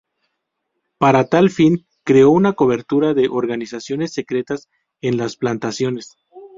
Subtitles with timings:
[0.97, 4.67] Para tal fin, creo una cobertura de organizaciones secretas
[4.99, 6.17] en las plantaciones.